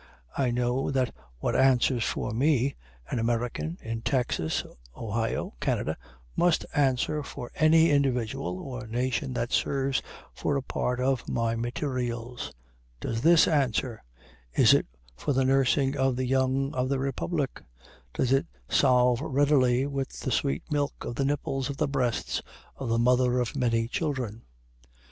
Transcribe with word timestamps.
I 0.35 0.49
know 0.49 0.89
that 0.89 1.13
what 1.37 1.55
answers 1.55 2.03
for 2.03 2.31
me, 2.31 2.75
an 3.11 3.19
American, 3.19 3.77
in 3.83 4.01
Texas, 4.01 4.63
Ohio, 4.97 5.53
Canada, 5.59 5.95
must 6.35 6.65
answer 6.73 7.21
for 7.21 7.51
any 7.53 7.91
individual 7.91 8.57
or 8.57 8.87
nation 8.87 9.31
that 9.33 9.51
serves 9.51 10.01
for 10.33 10.57
a 10.57 10.63
part 10.63 10.99
of 10.99 11.29
my 11.29 11.55
materials. 11.55 12.51
Does 12.99 13.21
this 13.21 13.47
answer? 13.47 14.01
Is 14.53 14.73
it 14.73 14.87
for 15.15 15.33
the 15.33 15.45
nursing 15.45 15.95
of 15.95 16.15
the 16.15 16.25
young 16.25 16.73
of 16.73 16.89
the 16.89 16.97
republic? 16.97 17.61
Does 18.11 18.33
it 18.33 18.47
solve 18.67 19.21
readily 19.21 19.85
with 19.85 20.21
the 20.21 20.31
sweet 20.31 20.63
milk 20.71 21.05
of 21.05 21.13
the 21.13 21.25
nipples 21.25 21.69
of 21.69 21.77
the 21.77 21.87
breasts 21.87 22.41
of 22.75 22.89
the 22.89 22.97
Mother 22.97 23.37
of 23.39 23.55
Many 23.55 23.87
Children? 23.87 24.41